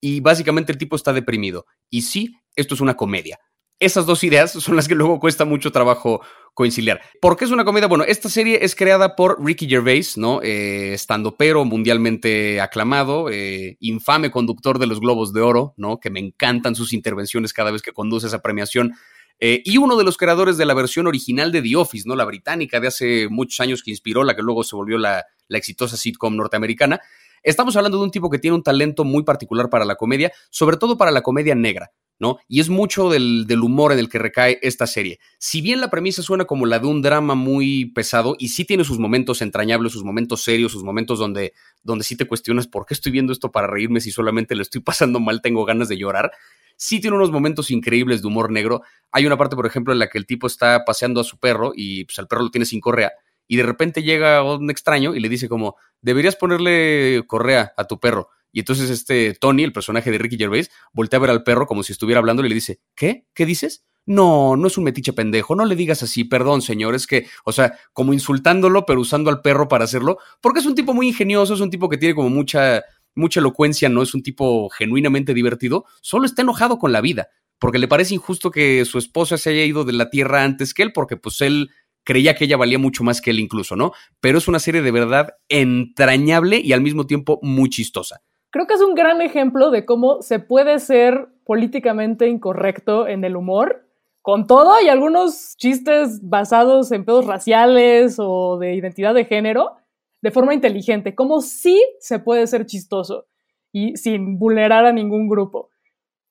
[0.00, 1.66] Y básicamente el tipo está deprimido.
[1.88, 3.38] Y sí, esto es una comedia
[3.78, 6.22] esas dos ideas son las que luego cuesta mucho trabajo
[6.56, 7.02] conciliar.
[7.20, 7.86] ¿Por qué es una comedia?
[7.86, 10.40] Bueno, esta serie es creada por Ricky Gervais, ¿no?
[10.42, 16.00] Eh, estando pero mundialmente aclamado, eh, infame conductor de los Globos de Oro, ¿no?
[16.00, 18.94] Que me encantan sus intervenciones cada vez que conduce esa premiación.
[19.38, 22.16] Eh, y uno de los creadores de la versión original de The Office, ¿no?
[22.16, 25.58] La británica de hace muchos años que inspiró la que luego se volvió la, la
[25.58, 27.02] exitosa sitcom norteamericana.
[27.42, 30.76] Estamos hablando de un tipo que tiene un talento muy particular para la comedia, sobre
[30.76, 31.92] todo para la comedia negra.
[32.18, 32.38] ¿no?
[32.48, 35.18] Y es mucho del, humor en el que recae esta serie.
[35.38, 38.84] Si bien la premisa suena como la de un drama muy pesado, y sí tiene
[38.84, 42.94] sus momentos entrañables, sus momentos serios, sus momentos donde, donde sí te cuestionas por qué
[42.94, 46.32] estoy viendo esto para reírme si solamente le estoy pasando mal, tengo ganas de llorar.
[46.78, 48.82] Sí tiene unos momentos increíbles de humor negro.
[49.10, 51.72] Hay una parte, por ejemplo, en la que el tipo está paseando a su perro
[51.74, 53.12] y pues al perro lo tiene sin correa.
[53.48, 58.00] Y de repente llega un extraño y le dice como, deberías ponerle correa a tu
[58.00, 58.30] perro.
[58.52, 61.82] Y entonces este Tony, el personaje de Ricky Gervais, voltea a ver al perro como
[61.82, 63.26] si estuviera hablando y le dice, ¿qué?
[63.34, 63.84] ¿Qué dices?
[64.06, 67.52] No, no es un metiche pendejo, no le digas así, perdón, señor, es que, o
[67.52, 71.54] sea, como insultándolo, pero usando al perro para hacerlo, porque es un tipo muy ingenioso,
[71.54, 72.84] es un tipo que tiene como mucha,
[73.16, 77.78] mucha elocuencia, no es un tipo genuinamente divertido, solo está enojado con la vida, porque
[77.78, 80.92] le parece injusto que su esposa se haya ido de la tierra antes que él,
[80.92, 81.70] porque pues él
[82.06, 83.92] creía que ella valía mucho más que él incluso, ¿no?
[84.20, 88.22] Pero es una serie de verdad entrañable y al mismo tiempo muy chistosa.
[88.50, 93.36] Creo que es un gran ejemplo de cómo se puede ser políticamente incorrecto en el
[93.36, 93.86] humor
[94.22, 99.76] con todo y algunos chistes basados en pedos raciales o de identidad de género
[100.22, 103.26] de forma inteligente, como sí se puede ser chistoso
[103.72, 105.70] y sin vulnerar a ningún grupo.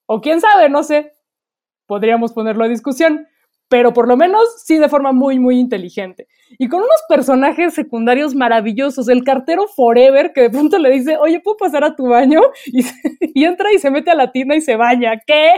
[0.06, 1.14] O quién sabe, no sé,
[1.86, 3.28] podríamos ponerlo a discusión,
[3.67, 6.28] pero por lo menos sí de forma muy, muy inteligente.
[6.60, 11.39] Y con unos personajes secundarios maravillosos, el cartero Forever, que de pronto le dice, oye,
[11.39, 12.41] ¿puedo pasar a tu baño?
[13.36, 15.51] Y, entra y se mete a la tina y se baña, ¿qué?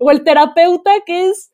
[0.00, 1.52] O el terapeuta que es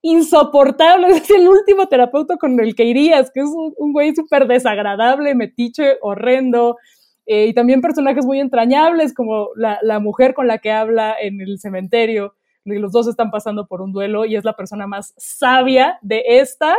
[0.00, 5.34] insoportable, es el último terapeuta con el que irías, que es un, güey súper desagradable,
[5.34, 6.78] metiche, horrendo,
[7.26, 11.40] eh, y también personajes muy entrañables, como la, la, mujer con la que habla en
[11.40, 12.34] el cementerio,
[12.64, 16.76] los dos están pasando por un duelo, y es la persona más sabia de esta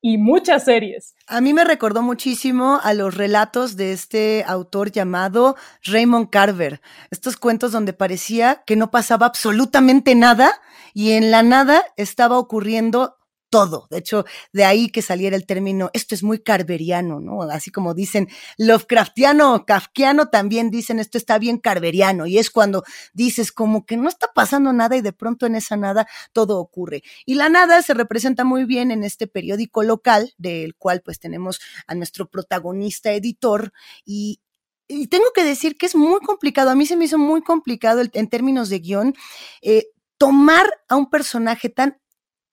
[0.00, 1.14] y muchas series.
[1.26, 6.80] A mí me recordó muchísimo a los relatos de este autor llamado Raymond Carver.
[7.10, 10.60] Estos cuentos donde parecía que no pasaba absolutamente nada
[10.94, 13.15] y en la nada estaba ocurriendo
[13.50, 13.86] todo.
[13.90, 17.42] De hecho, de ahí que saliera el término, esto es muy carveriano, ¿no?
[17.42, 18.28] Así como dicen
[18.58, 22.26] Lovecraftiano, Kafkiano, también dicen esto está bien carveriano.
[22.26, 25.76] Y es cuando dices como que no está pasando nada y de pronto en esa
[25.76, 27.02] nada todo ocurre.
[27.24, 31.60] Y la nada se representa muy bien en este periódico local, del cual pues tenemos
[31.86, 33.72] a nuestro protagonista editor
[34.04, 34.40] y,
[34.88, 38.02] y tengo que decir que es muy complicado, a mí se me hizo muy complicado
[38.12, 39.14] en términos de guion,
[39.62, 39.86] eh,
[40.18, 41.98] tomar a un personaje tan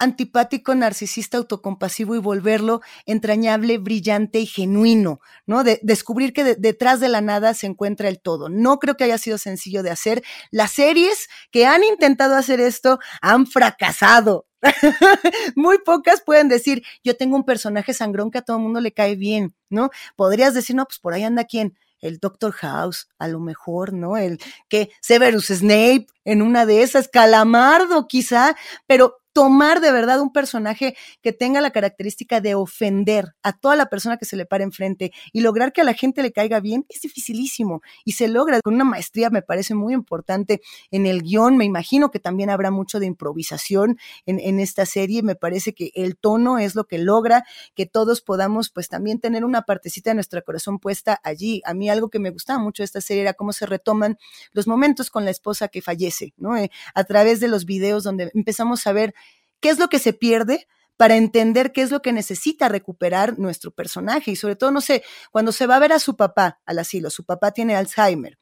[0.03, 5.63] antipático, narcisista, autocompasivo y volverlo entrañable, brillante y genuino, ¿no?
[5.63, 8.49] De, descubrir que detrás de la nada se encuentra el todo.
[8.49, 10.23] No creo que haya sido sencillo de hacer.
[10.51, 14.45] Las series que han intentado hacer esto han fracasado.
[15.55, 18.93] Muy pocas pueden decir, yo tengo un personaje sangrón que a todo el mundo le
[18.93, 19.89] cae bien, ¿no?
[20.15, 24.17] Podrías decir, no, pues por ahí anda quién, el Doctor House, a lo mejor, ¿no?
[24.17, 24.39] El
[24.69, 28.55] que Severus Snape en una de esas, Calamardo quizá,
[28.87, 33.87] pero tomar de verdad un personaje que tenga la característica de ofender a toda la
[33.87, 36.85] persona que se le para enfrente y lograr que a la gente le caiga bien
[36.87, 41.57] es dificilísimo y se logra con una maestría, me parece muy importante en el guion.
[41.57, 45.23] Me imagino que también habrá mucho de improvisación en, esta serie.
[45.23, 47.43] Me parece que el tono es lo que logra
[47.75, 51.61] que todos podamos, pues también tener una partecita de nuestro corazón puesta allí.
[51.65, 54.17] A mí algo que me gustaba mucho de esta serie era cómo se retoman
[54.51, 56.55] los momentos con la esposa que fallece, ¿no?
[56.55, 59.15] Eh, a través de los videos donde empezamos a ver
[59.63, 63.71] qué es lo que se pierde para entender qué es lo que necesita recuperar nuestro
[63.71, 64.31] personaje.
[64.31, 67.09] Y sobre todo, no sé, cuando se va a ver a su papá al asilo,
[67.09, 68.37] su papá tiene Alzheimer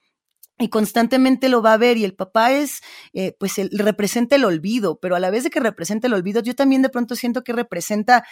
[0.58, 2.82] y constantemente lo va a ver y el papá es,
[3.14, 6.42] eh, pues, el, representa el olvido, pero a la vez de que representa el olvido,
[6.42, 8.26] yo también de pronto siento que representa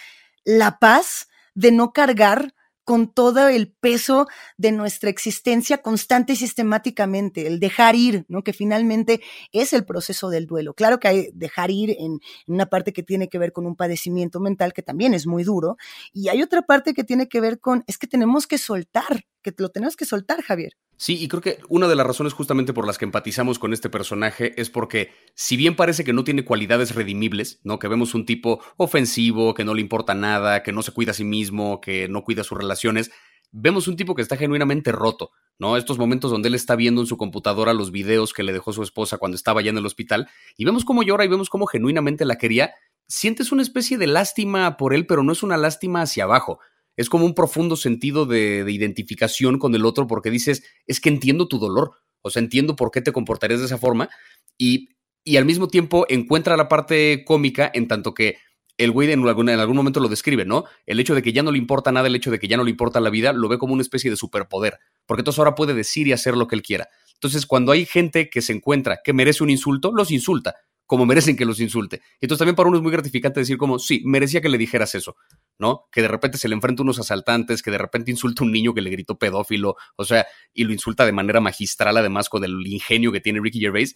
[0.43, 2.55] la paz de no cargar
[2.89, 8.43] con todo el peso de nuestra existencia constante y sistemáticamente, el dejar ir, ¿no?
[8.43, 9.21] Que finalmente
[9.51, 10.73] es el proceso del duelo.
[10.73, 14.39] Claro que hay dejar ir en, una parte que tiene que ver con un padecimiento
[14.39, 15.77] mental que también es muy duro,
[16.13, 19.53] y hay otra parte que tiene que ver con, es que tenemos que soltar, que
[19.57, 20.73] lo tenemos que soltar, Javier.
[20.97, 23.89] Sí, y creo que una de las razones justamente por las que empatizamos con este
[23.89, 27.79] personaje es porque, si bien parece que no tiene cualidades redimibles, ¿no?
[27.79, 31.13] Que vemos un tipo ofensivo, que no le importa nada, que no se cuida a
[31.13, 33.11] sí mismo, que no cuida sus relaciones,
[33.51, 35.77] vemos un tipo que está genuinamente roto, ¿no?
[35.77, 38.83] Estos momentos donde él está viendo en su computadora los videos que le dejó su
[38.83, 42.25] esposa cuando estaba ya en el hospital, y vemos cómo llora y vemos cómo genuinamente
[42.25, 42.73] la quería,
[43.07, 46.59] sientes una especie de lástima por él, pero no es una lástima hacia abajo
[46.99, 51.47] es como un profundo sentido de, identificación con el otro porque dices, es que entiendo
[51.47, 54.09] tu dolor, o sea, entiendo por qué te comportarías de esa forma
[54.57, 54.89] y,
[55.23, 58.35] y al mismo tiempo encuentra la parte cómica en tanto que
[58.75, 60.65] el güey en algún, en algún momento lo describe, ¿no?
[60.85, 62.65] El hecho de que ya no le importa nada, el hecho de que ya no
[62.65, 65.73] le importa la vida, lo ve como una especie de superpoder, porque entonces ahora puede
[65.73, 66.89] decir y hacer lo que él quiera.
[67.13, 71.37] Entonces, cuando hay gente que se encuentra que merece un insulto, los insulta, como merecen
[71.37, 72.01] que los insulte.
[72.19, 75.15] Entonces también para uno es muy gratificante decir como, sí, merecía que le dijeras eso.
[75.59, 75.87] ¿No?
[75.91, 78.51] Que de repente se le enfrenta a unos asaltantes, que de repente insulta a un
[78.51, 82.43] niño que le gritó pedófilo, o sea, y lo insulta de manera magistral, además, con
[82.43, 83.95] el ingenio que tiene Ricky Gervais.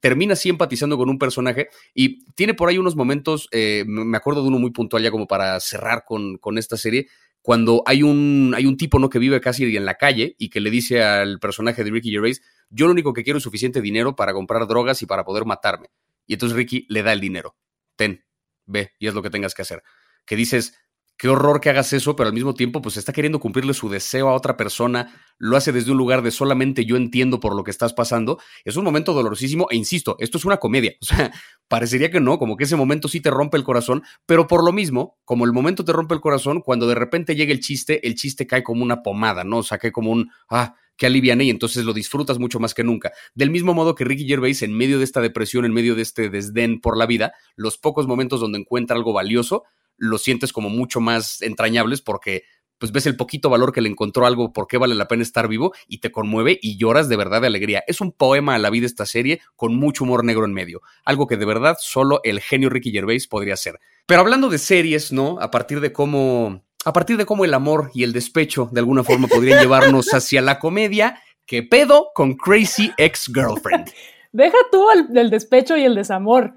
[0.00, 4.42] Termina así empatizando con un personaje y tiene por ahí unos momentos, eh, me acuerdo
[4.42, 7.08] de uno muy puntual ya como para cerrar con, con esta serie,
[7.42, 9.08] cuando hay un, hay un tipo ¿no?
[9.08, 12.42] que vive casi en la calle y que le dice al personaje de Ricky Gervais,
[12.68, 15.88] yo lo único que quiero es suficiente dinero para comprar drogas y para poder matarme.
[16.26, 17.56] Y entonces Ricky le da el dinero.
[17.96, 18.24] Ten,
[18.66, 19.82] ve, y es lo que tengas que hacer.
[20.26, 20.74] Que dices,
[21.18, 24.28] qué horror que hagas eso, pero al mismo tiempo, pues está queriendo cumplirle su deseo
[24.28, 27.72] a otra persona, lo hace desde un lugar de solamente yo entiendo por lo que
[27.72, 28.38] estás pasando.
[28.64, 30.94] Es un momento dolorosísimo e insisto, esto es una comedia.
[31.08, 31.32] O sea,
[31.68, 34.72] parecería que no, como que ese momento sí te rompe el corazón, pero por lo
[34.72, 38.14] mismo, como el momento te rompe el corazón, cuando de repente llega el chiste, el
[38.14, 39.58] chiste cae como una pomada, ¿no?
[39.58, 42.84] O sea, cae como un, ah, que aliviane y entonces lo disfrutas mucho más que
[42.84, 43.12] nunca.
[43.34, 46.28] Del mismo modo que Ricky Gervais, en medio de esta depresión, en medio de este
[46.28, 49.62] desdén por la vida, los pocos momentos donde encuentra algo valioso,
[49.98, 52.44] lo sientes como mucho más entrañables porque
[52.78, 55.48] pues ves el poquito valor que le encontró algo, por qué vale la pena estar
[55.48, 57.82] vivo y te conmueve y lloras de verdad de alegría.
[57.86, 61.26] Es un poema a la vida esta serie con mucho humor negro en medio, algo
[61.26, 63.78] que de verdad solo el genio Ricky Gervais podría hacer.
[64.06, 65.38] Pero hablando de series, ¿no?
[65.40, 69.02] A partir de cómo a partir de cómo el amor y el despecho de alguna
[69.02, 73.90] forma podrían llevarnos hacia la comedia, ¿qué pedo con Crazy Ex-Girlfriend?
[74.30, 76.54] Deja tú el, el despecho y el desamor.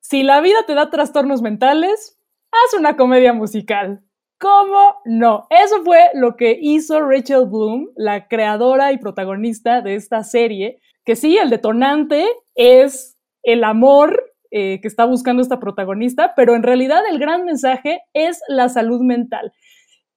[0.00, 2.15] Si la vida te da trastornos mentales,
[2.64, 4.02] haz una comedia musical.
[4.38, 5.46] ¿Cómo no?
[5.50, 11.16] Eso fue lo que hizo Rachel Bloom, la creadora y protagonista de esta serie, que
[11.16, 17.00] sí, el detonante es el amor eh, que está buscando esta protagonista, pero en realidad
[17.10, 19.52] el gran mensaje es la salud mental.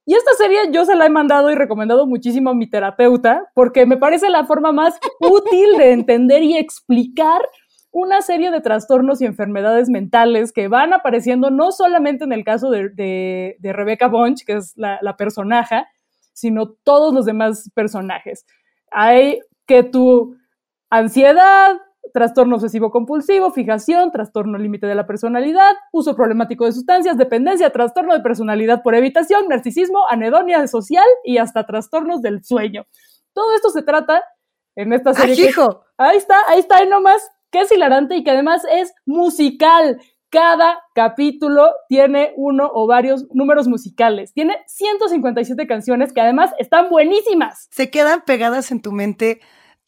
[0.05, 3.85] Y esta serie yo se la he mandado y recomendado muchísimo a mi terapeuta porque
[3.85, 7.41] me parece la forma más útil de entender y explicar
[7.91, 12.69] una serie de trastornos y enfermedades mentales que van apareciendo no solamente en el caso
[12.69, 15.85] de, de, Rebecca Bunch, que es la, la personaje,
[16.33, 18.45] sino todos los demás personajes.
[18.91, 20.35] Hay que tu
[20.89, 21.77] ansiedad,
[22.13, 28.13] trastorno obsesivo compulsivo, fijación, trastorno límite de la personalidad, uso problemático de sustancias, dependencia, trastorno
[28.13, 32.85] de personalidad por evitación, narcisismo, anedonia social y hasta trastornos del sueño.
[33.33, 34.23] Todo esto se trata
[34.75, 35.51] en esta serie.
[35.97, 39.99] ahí está, ahí está, ahí nomás que es hilarante y que además es musical.
[40.29, 44.31] Cada capítulo tiene uno o varios números musicales.
[44.33, 47.67] Tiene 157 canciones que además están buenísimas.
[47.71, 49.39] Se quedan pegadas en tu mente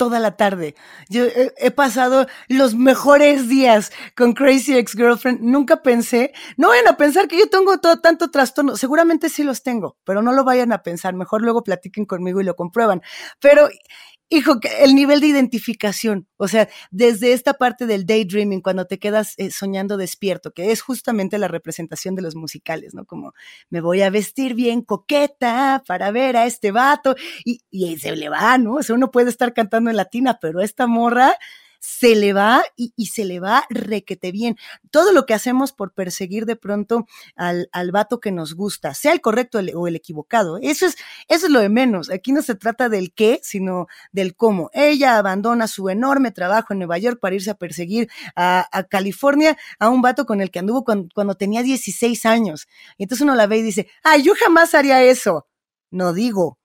[0.02, 0.74] toda la tarde.
[1.10, 5.42] Yo he, pasado los mejores días con Crazy Ex Girlfriend.
[5.42, 8.78] Nunca pensé, no vayan a pensar que yo tengo todo tanto trastorno.
[8.78, 11.14] Seguramente sí los tengo, pero no lo vayan a pensar.
[11.14, 13.04] Mejor luego platiquen conmigo y lo comprueban.
[13.40, 13.70] Pero
[14.32, 19.36] hijo, el nivel de identificación, o sea, desde esta parte del daydreaming, cuando te quedas
[19.38, 23.06] eh, soñando despierto, que es justamente la representación de los musicales, ¿no?
[23.06, 23.34] Como
[23.70, 28.30] me voy a vestir bien coqueta para ver a este vato y, y se le
[28.30, 28.76] va, ¿no?
[28.76, 31.36] O sea, uno puede estar cantando en latina, pero esta morra
[31.82, 34.56] se le va y, se le va requete bien.
[34.92, 39.14] Todo lo que hacemos por perseguir de pronto al, al vato que nos gusta, sea
[39.14, 40.96] el correcto o el equivocado, eso es,
[41.28, 42.12] eso es lo de menos.
[42.12, 44.70] Aquí no se trata del qué, sino del cómo.
[44.74, 49.90] Ella abandona su enorme trabajo en Nueva York para irse a perseguir a, California a
[49.90, 52.68] un vato con el que anduvo cuando, cuando tenía 16 años.
[52.98, 55.48] Y entonces uno la ve y dice, ay, yo jamás haría eso.
[55.90, 56.61] No digo,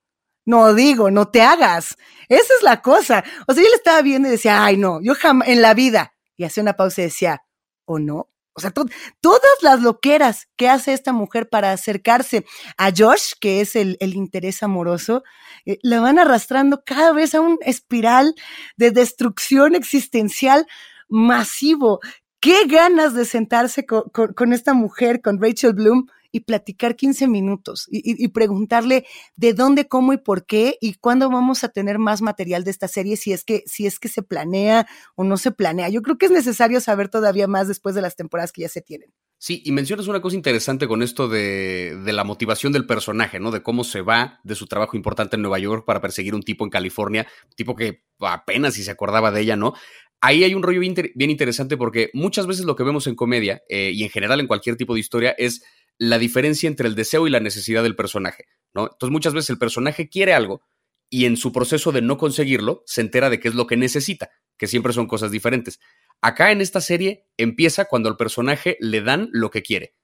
[0.46, 1.98] no digo, no te hagas.
[2.28, 3.24] Esa es la cosa.
[3.46, 6.12] O sea, yo le estaba viendo y decía, ay, no, yo jamás, en la vida.
[6.36, 7.42] Y hacía una pausa y decía,
[7.84, 8.30] ¿o no?
[8.54, 12.46] O sea, todas las loqueras que hace esta mujer para acercarse
[12.78, 15.24] a Josh, que es el, interés amoroso,
[15.66, 18.34] eh, la van arrastrando cada vez a un espiral
[18.78, 20.66] de destrucción existencial
[21.06, 22.00] masivo.
[22.40, 28.28] Qué ganas de sentarse con esta mujer, con Rachel Bloom, y platicar 15 minutos y,
[28.28, 32.70] preguntarle de dónde, cómo y por qué y cuándo vamos a tener más material de
[32.70, 35.88] esta serie, si es que, si es que se planea o no se planea.
[35.88, 38.82] Yo creo que es necesario saber todavía más después de las temporadas que ya se
[38.82, 39.14] tienen.
[39.38, 43.50] Sí, y mencionas una cosa interesante con esto de, de, la motivación del personaje, ¿no?
[43.50, 46.64] De cómo se va de su trabajo importante en Nueva York para perseguir un tipo
[46.64, 49.72] en California, tipo que apenas si se acordaba de ella, ¿no?
[50.20, 53.92] Ahí hay un rollo bien, interesante porque muchas veces lo que vemos en comedia eh,
[53.94, 55.62] y en general en cualquier tipo de historia es
[55.98, 58.82] la diferencia entre el deseo y la necesidad del personaje, ¿no?
[58.92, 60.62] Entonces muchas veces el personaje quiere algo
[61.08, 64.30] y en su proceso de no conseguirlo se entera de qué es lo que necesita,
[64.56, 65.80] que siempre son cosas diferentes.
[66.20, 69.94] Acá en esta serie empieza cuando al personaje le dan lo que quiere,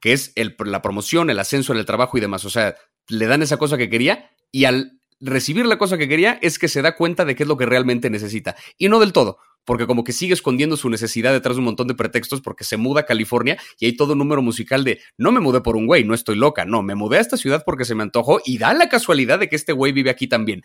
[0.00, 2.44] que es la promoción, el ascenso en el trabajo y demás.
[2.44, 2.76] O sea,
[3.08, 6.68] le dan esa cosa que quería y al recibir la cosa que quería es que
[6.68, 8.56] se da cuenta de qué es lo que realmente necesita.
[8.76, 11.88] Y no del todo, porque como que sigue escondiendo su necesidad detrás de un montón
[11.88, 15.30] de pretextos porque se muda a California y hay todo un número musical de no
[15.30, 17.84] me mudé por un güey, no estoy loca, no, me mudé a esta ciudad porque
[17.84, 20.62] se me antojó y da la casualidad de que este güey vive aquí también.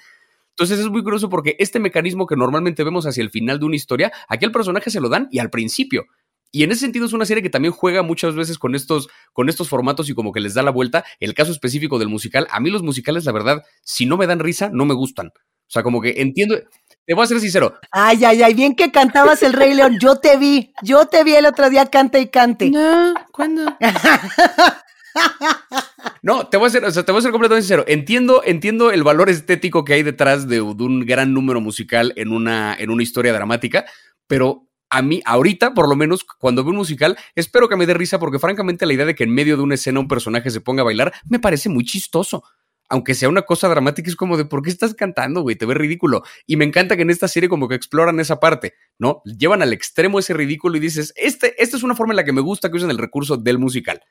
[0.51, 3.75] Entonces es muy curioso porque este mecanismo que normalmente vemos hacia el final de una
[3.75, 6.05] historia, aquí al personaje se lo dan y al principio.
[6.49, 9.49] Y en ese sentido es una serie que también juega muchas veces con estos, con
[9.49, 11.03] estos formatos y como que les da la vuelta.
[11.19, 14.39] El caso específico del musical, a mí los musicales, la verdad, si no me dan
[14.39, 15.33] risa, no me gustan.
[15.67, 16.55] O sea, como que entiendo,
[17.05, 17.75] te voy a ser sincero.
[17.91, 19.97] Ay, ay, ay, bien que cantabas el Rey León.
[19.99, 22.69] Yo te vi, yo te vi el otro día cante y cante.
[22.69, 23.77] No, ¿cuándo?
[26.23, 27.83] No, te voy a ser, o sea, te voy a ser completamente sincero.
[27.87, 32.31] Entiendo, entiendo el valor estético que hay detrás de, de, un gran número musical en
[32.31, 33.85] una, en una historia dramática,
[34.25, 37.93] pero a mí, ahorita, por lo menos, cuando veo un musical, espero que me dé
[37.93, 40.61] risa, porque francamente la idea de que en medio de una escena un personaje se
[40.61, 42.43] ponga a bailar me parece muy chistoso
[42.93, 45.55] aunque sea una cosa dramática, es como de, ¿por qué estás cantando, güey?
[45.55, 46.21] Te ve ridículo.
[46.45, 49.23] Y me encanta que en esta serie como que exploran esa parte, ¿no?
[49.25, 52.33] Llevan al extremo ese ridículo y dices, este, esta es una forma en la que
[52.33, 54.03] me gusta que usen el recurso del musical,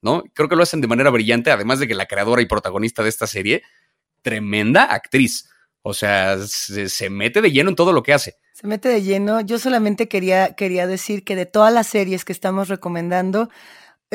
[0.00, 0.24] ¿no?
[0.32, 3.10] Creo que lo hacen de manera brillante, además de que la creadora y protagonista de
[3.10, 3.62] esta serie,
[4.22, 5.50] tremenda actriz.
[5.82, 8.36] O sea, se, se mete de lleno en todo lo que hace.
[8.54, 9.42] Se mete de lleno.
[9.42, 13.50] Yo solamente quería, quería decir que de todas las series que estamos recomendando,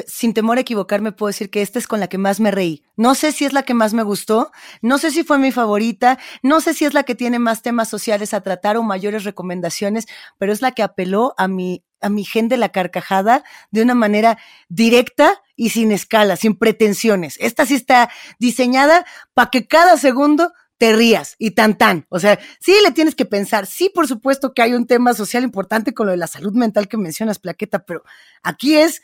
[0.07, 2.83] sin temor a equivocarme, puedo decir que esta es con la que más me reí.
[2.97, 6.19] No sé si es la que más me gustó, no sé si fue mi favorita,
[6.43, 10.07] no sé si es la que tiene más temas sociales a tratar o mayores recomendaciones,
[10.37, 13.95] pero es la que apeló a mi, a mi gen de la carcajada de una
[13.95, 14.37] manera
[14.67, 17.37] directa y sin escala, sin pretensiones.
[17.39, 22.05] Esta sí está diseñada para que cada segundo te rías y tan tan.
[22.09, 23.65] O sea, sí le tienes que pensar.
[23.65, 26.89] Sí, por supuesto que hay un tema social importante con lo de la salud mental
[26.89, 28.03] que mencionas, Plaqueta, pero
[28.43, 29.01] aquí es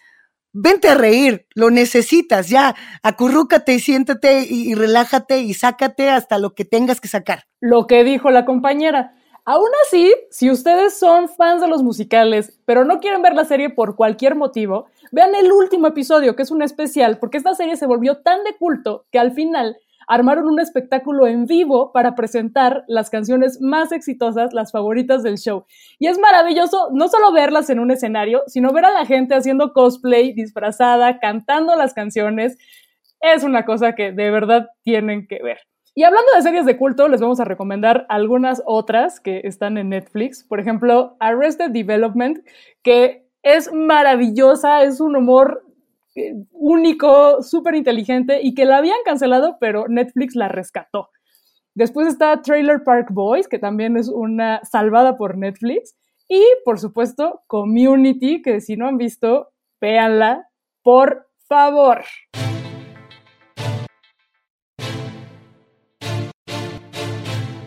[0.54, 6.38] vente a reír, lo necesitas, ya, acurrúcate y siéntate y, y, relájate y sácate hasta
[6.38, 7.44] lo que tengas que sacar.
[7.60, 9.14] Lo que dijo la compañera.
[9.44, 13.72] Aún así, si ustedes son fans de los musicales, pero no quieren ver la serie
[13.72, 17.88] por cualquier motivo, vean el último episodio, que es un especial, porque esta serie se
[17.88, 19.78] volvió tan de culto que al final
[20.08, 25.66] armaron un espectáculo en vivo para presentar las canciones más exitosas, las favoritas del show.
[26.00, 29.74] Y es maravilloso no solo verlas en un escenario, sino ver a la gente haciendo
[29.74, 32.58] cosplay, disfrazada, cantando las canciones.
[33.22, 35.60] Es una cosa que de verdad tienen que ver.
[35.94, 39.90] Y hablando de series de culto, les vamos a recomendar algunas otras que están en
[39.90, 40.44] Netflix.
[40.44, 42.40] Por ejemplo, Arrested Development,
[42.82, 45.66] que es maravillosa, es un humor
[46.52, 51.10] único, súper inteligente y que la habían cancelado, pero Netflix la rescató.
[51.74, 55.96] Después está Trailer Park Boys, que también es una salvada por Netflix.
[56.28, 59.50] Y, por supuesto, Community, que si no han visto,
[59.80, 60.48] véanla,
[60.84, 62.04] por favor.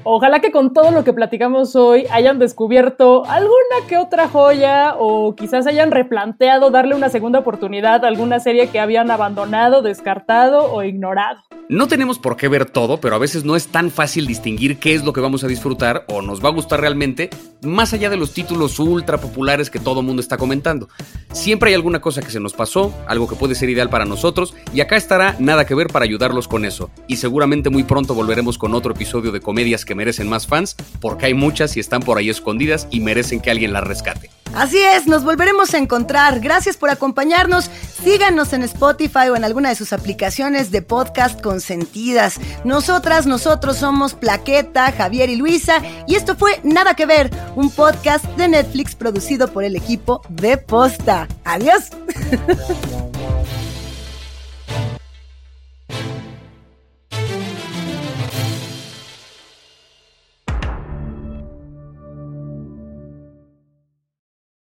[0.06, 5.34] Ojalá que con todo lo que platicamos hoy hayan descubierto alguna que otra joya o
[5.34, 10.82] quizás hayan replanteado darle una segunda oportunidad a alguna serie que habían abandonado, descartado o
[10.82, 11.40] ignorado.
[11.70, 14.94] No tenemos por qué ver todo, pero a veces no es tan fácil distinguir qué
[14.94, 17.30] es lo que vamos a disfrutar o nos va a gustar realmente,
[17.62, 20.90] más allá de los títulos ultra populares que todo mundo está comentando.
[21.32, 24.54] Siempre hay alguna cosa que se nos pasó, algo que puede ser ideal para nosotros,
[24.74, 26.90] y acá estará nada que ver para ayudarlos con eso.
[27.06, 31.26] Y seguramente muy pronto volveremos con otro episodio de comedias que merecen más fans, porque
[31.26, 34.30] hay muchas y están por ahí escondidas y merecen que alguien las rescate.
[34.54, 36.38] Así es, nos volveremos a encontrar.
[36.40, 37.70] Gracias por acompañarnos.
[38.04, 42.38] Síganos en Spotify o en alguna de sus aplicaciones de podcast consentidas.
[42.64, 48.24] Nosotras, nosotros somos Plaqueta, Javier y Luisa, y esto fue Nada que Ver, un podcast
[48.36, 51.26] de Netflix producido por el equipo de Posta.
[51.44, 51.90] Adiós.